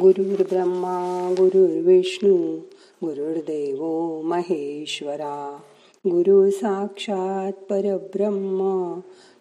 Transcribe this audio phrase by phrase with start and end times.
[0.00, 2.56] गुरुर् ब्रह्मा गुरुर्विष्णू
[3.04, 3.84] गुरुर्देव
[4.22, 5.60] महेश्वरा।
[6.06, 9.00] गुरु साक्षात परब्रह्म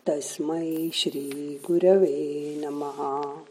[0.09, 3.43] तस्मै श्री गुरवे नमहा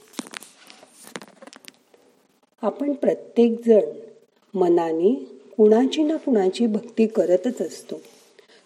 [2.63, 3.93] आपण प्रत्येक जण
[4.55, 5.15] मनाने
[5.57, 7.97] कुणाची ना कुणाची भक्ती करतच असतो.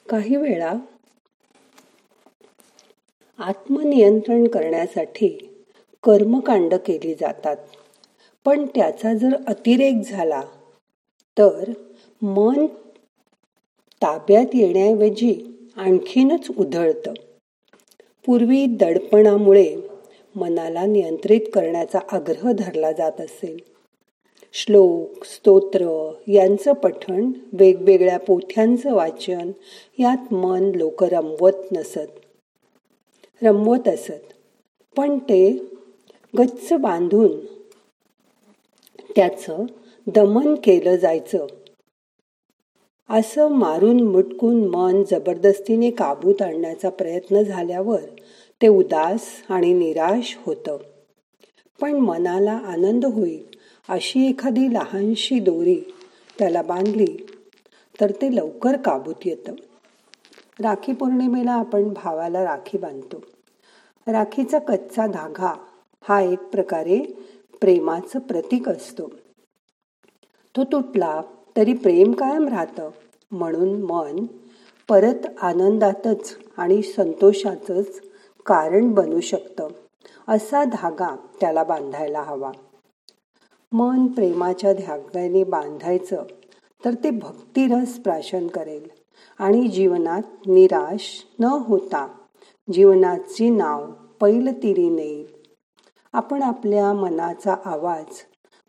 [0.09, 0.75] काही वेळा
[3.39, 5.29] आत्मनियंत्रण करण्यासाठी
[6.03, 7.57] कर्मकांड केली जातात.
[8.49, 10.43] पण त्याचा जर अतिरेक झाला
[11.39, 11.73] तर
[12.23, 12.67] मन
[14.03, 17.13] ताब्यात येण्याऐवजी आणखीनच उधळतं.
[18.27, 19.77] पूर्वी दडपणामुळे
[20.37, 23.59] मनाला नियंत्रित करण्याचा आग्रह धरला जात असेल
[24.53, 29.51] श्लोक स्तोत्र यांचं पठण वेगवेगळ्या पोथ्यांचं वाचन
[29.99, 32.09] यात मन लोक रमवत नसत.
[33.43, 34.33] रमवत असत.
[34.97, 35.63] पण ते
[36.39, 37.58] गच्च बांधून
[39.17, 39.67] त्याचं
[40.07, 41.47] दमन केलं जायचं.
[43.11, 48.01] असं मारून मुटकून मन जबरदस्तीने काबूत आणण्याचा प्रयत्न झाल्यावर
[48.63, 50.77] ते उदास आणि निराश होतं.
[51.81, 53.45] पण मनाला आनंद होईल
[53.89, 55.95] अशी एखादी लहानशी दोरी
[56.39, 57.27] त्याला बांधली
[58.01, 59.53] तर ते लवकर काबूत येतं.
[60.61, 63.23] राखी पौर्णिमेला आपण भावाला राखी बांधतो.
[64.07, 65.67] राखीचा कच्चा धागा
[66.09, 67.19] हा एक प्रकारे
[67.61, 69.11] प्रेमाचं प्रतीक असतो.
[70.57, 71.23] तो तुटला
[71.57, 72.91] तरी प्रेम कायम राहतं.
[73.31, 74.27] म्हणून मन
[74.89, 78.01] परत आनंदातच आणि संतोषाचंच
[78.47, 79.69] कारण बनू शकतं
[80.29, 82.53] असा धागा त्याला बांधायला हवा.
[83.73, 86.23] मन प्रेमाच्या धाग्याने बांधायचं
[86.85, 88.89] तर ते भक्तिरस प्राशन करेल
[89.39, 92.09] आणि जीवनात निराश न होता
[92.73, 93.87] जीवनाची नाव
[94.21, 95.38] पैलतीरी नेईल
[96.13, 98.15] आपण आपल्या मनाचा आवाज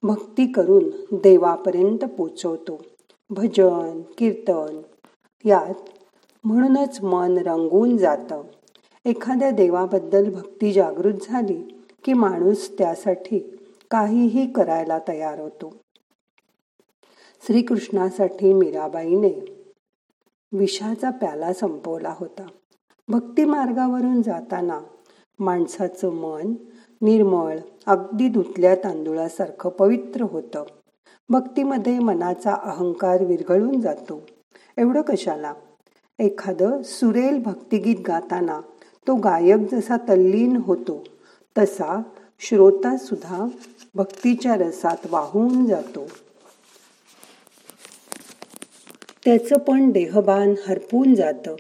[0.04, 2.81] भक्ती करून देवापर्यंत पोचवतो.
[3.30, 4.81] भजन कीर्तन
[5.46, 5.90] यात
[6.44, 8.41] म्हणूनच मन रंगून जातं.
[9.06, 13.58] एखाद्या देवाबद्दल भक्ती जागृत झाली की माणूस त्यासाठी
[13.92, 15.75] काहीही करायला तयार होतो.
[17.42, 19.66] श्रीकृष्णासाठी मीराबाईने
[20.52, 22.47] विषाचा प्याला संपवला होता.
[23.08, 24.80] भक्ती मार्गावरून जाताना
[25.40, 26.53] माणसाचं मन
[27.02, 30.64] निर्मळ अगदी धुतल्या तांदुळासारखं पवित्र होतं.
[31.30, 34.22] भक्तीमध्ये मनाचा अहंकार विरघळून जातो.
[34.78, 35.54] एवढं कशाला?
[36.20, 38.62] एखादं सुरेल भक्तिगीत गाताना
[39.08, 41.04] तो गायक जसा तल्लीन होतो
[41.58, 42.02] तसा
[42.40, 43.48] श्रोता सुद्धा
[43.96, 46.08] भक्तीच्या रसात वाहून जातो.
[49.26, 51.56] त्याचं पण देहबान हरपून जातं.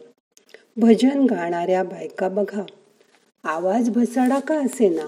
[0.77, 2.61] भजन गाणाऱ्या बायका बघा.
[3.43, 5.07] आवाज भसाडा का असेना.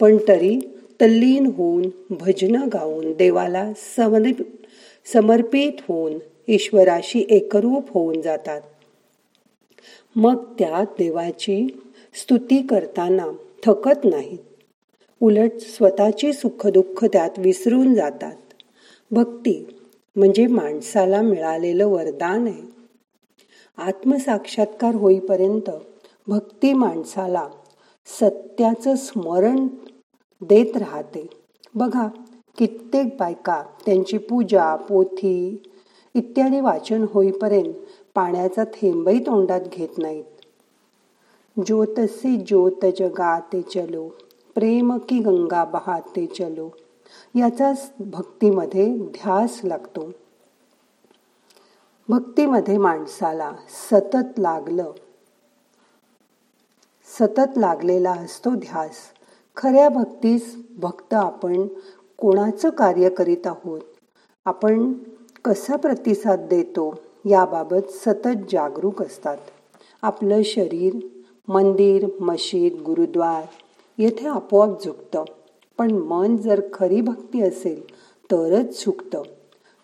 [0.00, 0.58] पण तरी
[1.00, 3.72] तल्लीन होऊन भजनं गाऊन देवाला
[5.06, 6.18] समर्पित होऊन
[6.48, 8.60] ईश्वराशी एकरूप होऊन जातात.
[10.16, 11.66] मग त्या देवाची
[12.14, 13.26] स्तुती करताना
[13.66, 14.38] थकत नाहीत.
[15.20, 18.36] उलट स्वतःची सुखदुःख त्यात विसरून जातात.
[19.10, 19.66] भक्ती
[20.16, 22.62] म्हणजे माणसाला मिळालेलं वरदान आहे.
[23.76, 25.70] आत्मसाक्षात्कार होईपर्यंत
[26.28, 27.48] भक्ती माणसाला
[28.06, 29.66] सत्याचं स्मरण
[30.40, 31.26] देत राहते.
[31.74, 32.08] बघा
[32.58, 35.62] कित्येक बायका त्यांची पूजा पोथी
[36.14, 37.74] इत्यादी वाचन होईपर्यंत
[38.14, 40.24] पाण्याचा थेंबही तोंडात घेत नाहीत.
[41.56, 44.08] ज्योतसी ज्योत जगाते चलो
[44.54, 46.68] प्रेम की गंगा बहाते चलो
[47.34, 50.10] याचा भक्तीमध्ये ध्यास लागतो.
[52.08, 53.52] भक्तीमध्ये माणसाला
[53.90, 54.92] सतत लागलं
[57.18, 58.90] सतत लागलेला असतो ध्यास.
[59.56, 61.66] खऱ्या भक्तीस भक्त आपण
[62.18, 63.80] कोणाचं कार्य करीत आहोत?
[64.44, 64.92] आपण
[65.44, 69.36] कसा प्रतिसाद देतो याबाबत सतत जागरूक असतात.
[70.02, 70.96] आपलं शरीर
[71.48, 73.44] मंदिर मशीद गुरुद्वार
[73.98, 75.24] येथे आपोआप झुकतं.
[75.78, 77.94] पण मन जर खरी भक्ती असेल
[78.24, 79.22] तरच झुकतं.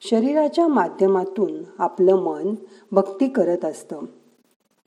[0.01, 2.55] शरीराच्या माध्यमातून आपलं मन
[2.93, 4.01] भक्ती करत असतं.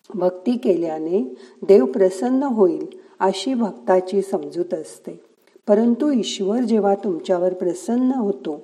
[0.10, 2.88] भक्ती केल्याने देव प्रसन्न होईल
[3.20, 5.24] अशी भक्ताची समजूत असते.
[5.68, 8.60] परंतु ईश्वर जेव्हा तुमच्यावर प्रसन्न होतो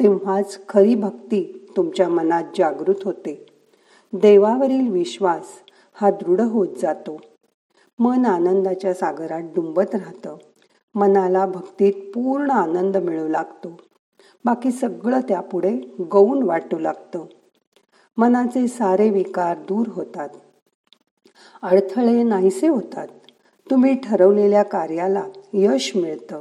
[0.00, 3.46] तेव्हाच खरी भक्ती तुमच्या मनात जागृत होते.
[4.12, 5.44] देवावरील विश्वास
[5.94, 7.20] हा दृढ होत जातो.
[7.98, 10.36] मन आनंदाच्या सागरात डुंबत राहतं.
[10.94, 13.80] मनाला भक्तीत पूर्ण आनंद मिळू लागतो.
[14.44, 15.76] बाकी सगळं त्यापुढे
[16.10, 17.24] गौण वाटू लागतं.
[18.16, 20.28] मनाचे सारे विकार दूर होतात.
[21.66, 23.08] अडथळे नाहीसे होतात.
[23.70, 26.40] तुम्ही ठरवलेल्या कार्याला यश मिळतं.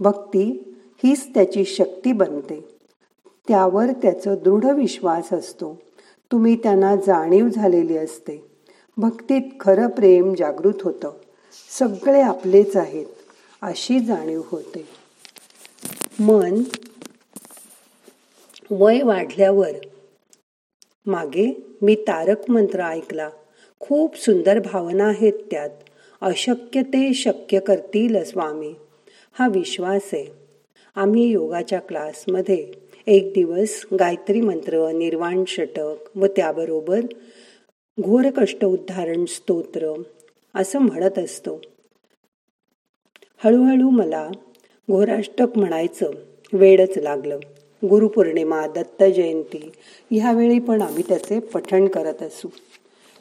[0.00, 0.74] भक्ती
[1.04, 2.68] हीच त्याची शक्ती बनते.
[3.48, 5.80] त्यावर त्याचं दृढ विश्वास असतो.
[6.32, 8.46] तुम्ही त्यांना जाणीव झालेली असते.
[8.96, 11.10] भक्तीत खरं प्रेम जागृत होतं.
[11.78, 13.06] सगळे आपलेच आहेत
[13.62, 14.88] अशी जाणीव होते.
[16.20, 16.62] मन
[18.70, 19.72] वय वाढल्यावर
[21.06, 23.28] मागे मी तारक मंत्र ऐकला.
[23.80, 25.70] खूप सुंदर भावना आहेत त्यात.
[26.20, 28.74] अशक्य ते शक्य करतील स्वामी.
[29.38, 30.26] हा विश्वास आहे.
[30.94, 32.72] आम्ही योगाच्या क्लासमध्ये
[33.06, 37.00] एक दिवस गायत्री मंत्र निर्वाण षटक व त्याबरोबर
[38.00, 40.02] घोर कष्ट उद्धारण स्तोत्र
[40.54, 41.60] असं म्हणत असतो.
[43.44, 44.28] हळूहळू मला
[44.90, 46.10] घोराष्टक म्हणायचं
[46.52, 47.38] वेळच लागलं.
[47.84, 49.70] गुरुपौर्णिमा दत्त जयंती
[50.10, 52.48] ह्यावेळी पण आम्ही त्याचे पठण करत असू.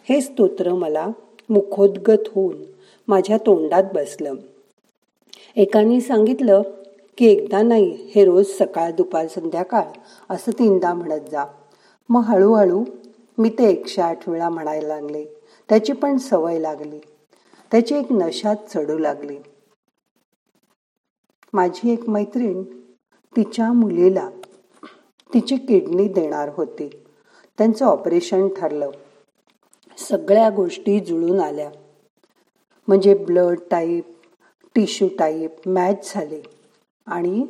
[0.10, 1.08] हे स्तोत्र मला
[1.50, 2.56] मुखोद्गत होऊन
[3.08, 4.34] माझ्या तोंडात बसलं.
[5.56, 6.62] एकाने सांगितलं
[7.18, 9.84] की एकदा नाही हे रोज सकाळ दुपार संध्याकाळ
[10.30, 11.46] असं तीनदा म्हणत जा.
[12.10, 12.84] मग हळूहळू
[13.38, 15.26] मी ते एकशे आठ वेळा म्हणायला लागले.
[15.70, 17.00] त्याची पण सवय लागली.
[17.72, 19.38] त्याची एक नशात चढू लागली.
[21.54, 22.64] माझी एक मैत्रीण
[23.36, 24.30] तिच्या मुलीला
[25.34, 26.90] तिची किडनी देणार होती.
[27.58, 28.92] त्यांचं ऑपरेशन ठरलं.
[29.98, 31.70] सगळ्या गोष्टी जुळून आल्या.
[32.88, 34.04] म्हणजे blood type
[34.76, 36.42] tissue type match झाले.
[37.08, 37.46] आणि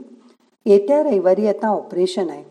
[0.65, 2.43] येत्या रविवारी आता ऑपरेशन आहे.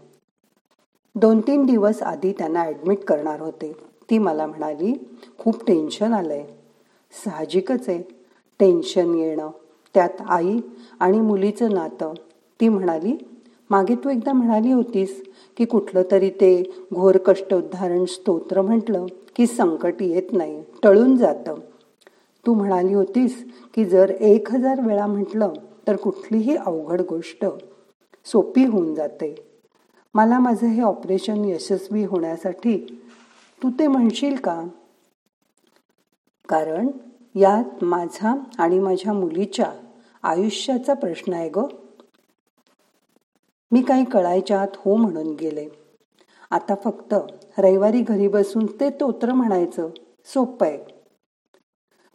[1.14, 3.72] दोन तीन दिवस आधी त्यांना ॲडमिट करणार होते.
[4.10, 4.94] ती मला म्हणाली
[5.38, 6.44] खूप टेन्शन आलं आहे
[7.24, 8.02] साहजिकच आहे.
[8.60, 9.50] टेन्शन येणं
[9.94, 10.58] त्यात आई
[11.00, 12.12] आणि मुलीचं नातं.
[12.60, 13.16] ती म्हणाली
[13.74, 15.24] मागे तू एकदा म्हणाली होतीस
[15.56, 19.06] की कुठलं तरी ते घोर कष्ट उद्धारण स्तोत्र म्हटलं
[19.36, 21.54] की संकट येत नाही टळून जातं.
[22.46, 23.44] तू म्हणाली होतीस
[23.74, 25.52] की जर एक हजार वेळा म्हटलं
[25.88, 27.46] तर कुठलीही अवघड गोष्ट
[28.24, 29.34] सोपी होऊन जाते.
[30.14, 33.00] मला माझं हे ऑपरेशन यशस्वी होण्यासाठी
[33.62, 34.68] तू ते म्हणशील का?
[36.48, 36.88] कारण
[37.34, 39.72] यात माझा आणि माझ्या मुलीच्या
[40.22, 41.58] आयुष्याचा प्रश्न आहे ग.
[43.74, 45.68] मी काही कळायच्या आत हो म्हणून गेले.
[46.50, 47.14] आता फक्त
[47.58, 49.88] रविवारी घरी बसून ते तोत्र म्हणायचं
[50.24, 50.78] सोपं आहे.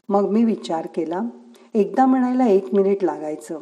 [0.10, 1.22] मग मी विचार केला
[1.74, 3.60] एकदा म्हणायला एक मिनिट लागायचं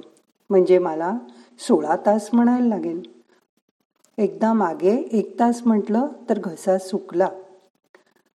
[0.50, 1.18] म्हणजे मला
[1.60, 3.02] सोळा तास म्हणायला लागेल.
[4.18, 7.30] एकदा मागे एक तास म्हटलं तर घसा सुकला.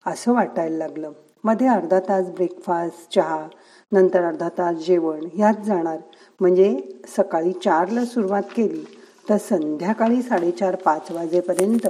[0.05, 1.11] असं वाटायला लागलं.
[1.43, 3.47] मध्ये अर्धा तास ब्रेकफास्ट चहा
[3.91, 5.97] नंतर अर्धा तास जेवण ह्यात जाणार.
[6.39, 8.85] म्हणजे सकाळी चारला सुरुवात केली.
[9.31, 11.87] तर संध्याकाळी साडेचार पाच वाजेपर्यंत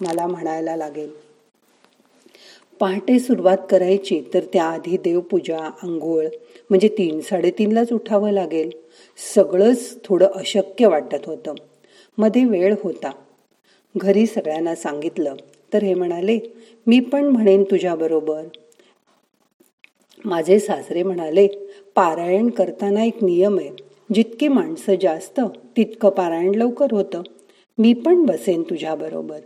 [0.00, 1.10] मला म्हणायला लागेल.
[2.80, 6.26] पहाटे सुरुवात करायची तर त्याआधी देवपूजा आंघोळ
[6.70, 8.70] म्हणजे तीन साडेतीनलाच उठावं लागेल.
[9.34, 11.54] सगळंच थोडं अशक्य वाटत होतं.
[12.18, 13.10] मध्ये वेळ होता.
[13.96, 15.34] घरी सगळ्यांना सांगितलं
[15.72, 16.38] तर हे म्हणाले
[16.86, 18.42] मी पण म्हणेन तुझ्याबरोबर
[20.24, 21.46] माझे सासरे म्हणाले
[21.94, 23.91] पारायण करताना एक नियम आहे.
[24.14, 25.40] जितकी माणसं जास्त
[25.76, 27.22] तितकं पारायण लवकर होतं.
[27.78, 29.38] मी पण बसेन तुझ्याबरोबर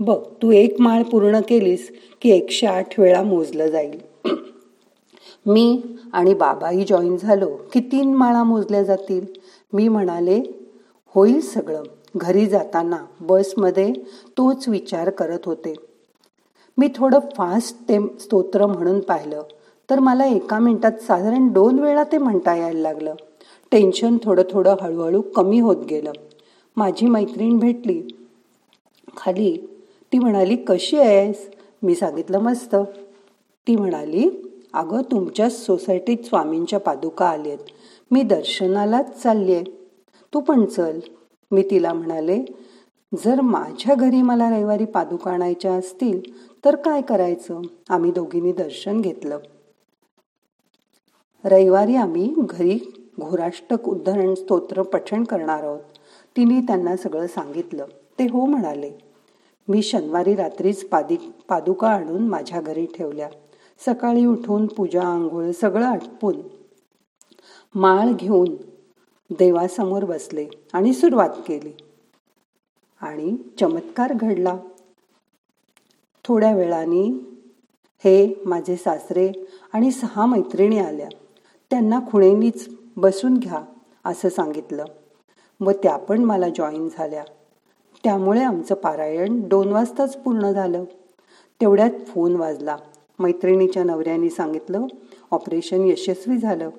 [0.00, 1.92] बघ तू एक माळ पूर्ण केलीस
[2.22, 4.00] की एकशे आठ वेळा मोजलं जाईल.
[5.46, 5.82] मी
[6.12, 9.24] आणि बाबाही जॉईन झालो की तीन माळा मोजल्या जातील.
[9.72, 10.42] मी म्हणाले
[11.06, 11.82] होईल सगळं.
[12.16, 13.92] घरी जाताना बसमध्ये
[14.28, 15.74] तोच विचार करत होते.
[16.78, 19.42] मी थोडं फास्ट ते स्तोत्र म्हणून पाहिलं.
[19.90, 23.14] तर मला एका मिनिटात साधारण दोन वेळा ते म्हणता यायला लागलं.
[23.70, 26.12] टेन्शन थोडं थोडं हळूहळू कमी होत गेलं.
[26.76, 28.02] माझी मैत्रीण भेटली.
[29.16, 29.56] खाली
[30.12, 31.50] ती म्हणाली कशी आहेस?
[31.82, 32.74] मी सांगितलं मस्त.
[33.66, 34.30] ती म्हणाली
[34.72, 37.58] अगं तुमच्याच सोसायटीत स्वामींच्या पादुका आलेत.
[38.10, 39.64] मी दर्शनालाच चालली आहे
[40.34, 41.00] तू पण चल.
[41.50, 42.44] मी तिला म्हणाले
[43.24, 46.20] जर माझ्या घरी मला रविवारी पादुका आणायच्या असतील
[46.64, 47.60] तर काय करायचं?
[47.88, 49.38] आम्ही दोघींनी दर्शन घेतलं.
[51.44, 55.80] रविवारी आम्ही घरी घोराष्टक उद्धरण स्तोत्र पठण करणार आहोत.
[56.36, 57.84] तिने त्यांना सगळं सांगितलं.
[58.18, 58.92] ते हो म्हणाले
[59.68, 61.16] मी शनिवारी रात्रीच पादी
[61.48, 63.28] पादुका आणून माझ्या घरी ठेवल्या.
[63.86, 66.36] सकाळी उठून पूजा आंघोळ सगळं आटपून
[67.74, 68.56] माळ घेऊन
[69.30, 71.72] देवासमोर बसले आणि सुरुवात केली.
[73.00, 74.56] आणि चमत्कार घडला.
[76.24, 77.08] थोड्या वेळाने
[78.04, 79.32] हे माझे सासरे
[79.72, 81.08] आणि सहा मैत्रिणी आल्या.
[81.70, 83.62] त्यांना खुणेनीच बसून घ्या
[84.04, 84.84] असं सांगितलं.
[85.60, 87.24] व त्या पण मला जॉईन झाल्या.
[88.04, 90.84] त्यामुळे आमचं पारायण दोन वाजताच पूर्ण झालं.
[91.60, 92.76] तेवढ्यात फोन वाजला.
[93.18, 94.86] मैत्रिणीच्या नवऱ्याने सांगितलं
[95.30, 96.70] ऑपरेशन यशस्वी झालं.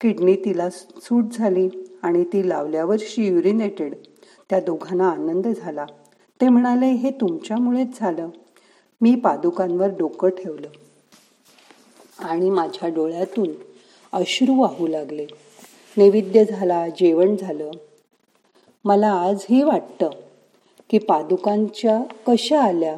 [0.00, 1.68] किडनी तिला सूट झाली
[2.02, 3.94] आणि ती लावल्यावर शी युरिनेटेड
[4.50, 5.86] त्या दोघांना आनंद झाला.
[6.40, 8.28] ते म्हणाले हे तुमच्यामुळेच झालं.
[9.00, 10.68] मी पादुकांवर डोकं ठेवलं
[12.18, 13.67] आणि माझ्या डोळ्यातून
[14.12, 15.26] अश्रू वाहू लागले.
[15.96, 17.70] नैवेद्य झाला जेवण झालं.
[18.84, 20.10] मला आजही वाटतं
[20.90, 22.96] की पादुकांच्या कशा आल्या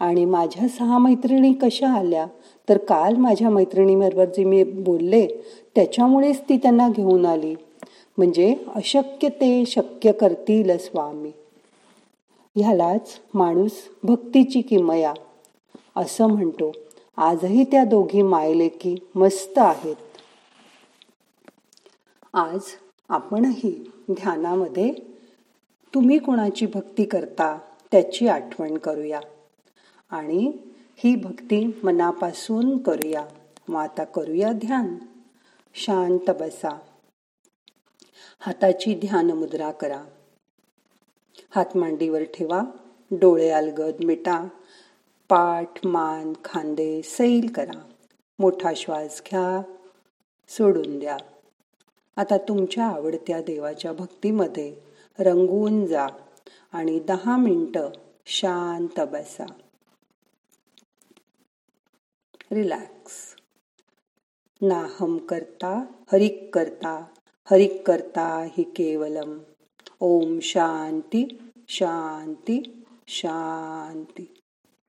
[0.00, 2.26] आणि माझ्या सहा मैत्रिणी कशा आल्या
[2.68, 5.26] तर काल माझ्या मैत्रिणीबरोबर जे मी बोलले
[5.74, 7.54] त्याच्यामुळेच ती त्यांना घेऊन आली.
[8.18, 11.30] म्हणजे अशक्य ते शक्य करतील स्वामी.
[12.56, 15.14] ह्यालाच माणूस भक्तीची किमया
[15.96, 16.72] असं म्हणतो.
[17.16, 19.96] आजही त्या दोघी मायलेकी मस्त आहेत.
[22.32, 22.60] आज
[23.08, 24.94] आपणही ध्यानामध्ये
[25.94, 27.58] तुम्ही कोणाची भक्ती करता
[27.92, 29.20] त्याची आठवण करूया.
[30.10, 30.52] आणि
[30.96, 33.26] ही भक्ती मनापासून करूया.
[33.68, 34.96] मग आता करूया ध्यान.
[35.74, 36.78] शांत बसा.
[38.40, 40.04] हाताची ध्यान मुद्रा करा.
[41.54, 42.62] हात मांडीवर ठेवा.
[43.10, 44.48] डोळे अलगद मिटा.
[45.28, 47.80] पाठ मान खांदे सैल करा.
[48.38, 49.62] मोठा श्वास घ्या.
[50.48, 51.16] सोडून द्या.
[52.20, 54.76] आता तुमच्या आवडत्या देवाच्या भक्तीमध्ये
[55.18, 56.06] रंगून जा
[56.72, 57.90] आणि दहा मिनटं
[58.26, 59.46] शांत बसा.
[62.52, 63.36] रिलॅक्स
[64.62, 67.04] नाहम करता हरिक करता
[67.50, 69.38] हरिक करता हि केवलम.
[70.00, 74.39] ओम शांती शांती शांती.